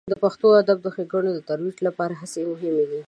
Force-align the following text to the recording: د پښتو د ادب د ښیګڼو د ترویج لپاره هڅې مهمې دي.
د 0.11 0.13
پښتو 0.23 0.47
د 0.53 0.57
ادب 0.63 0.77
د 0.81 0.87
ښیګڼو 0.95 1.29
د 1.33 1.39
ترویج 1.49 1.77
لپاره 1.87 2.13
هڅې 2.21 2.41
مهمې 2.51 2.85
دي. 2.89 2.99